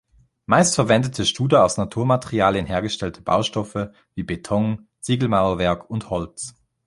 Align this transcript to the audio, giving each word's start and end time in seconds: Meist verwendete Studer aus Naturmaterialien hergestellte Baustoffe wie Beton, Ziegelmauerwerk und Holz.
Meist 0.47 0.73
verwendete 0.73 1.27
Studer 1.27 1.63
aus 1.63 1.77
Naturmaterialien 1.77 2.65
hergestellte 2.65 3.21
Baustoffe 3.21 3.91
wie 4.15 4.23
Beton, 4.23 4.87
Ziegelmauerwerk 4.99 5.91
und 5.91 6.09
Holz. 6.09 6.55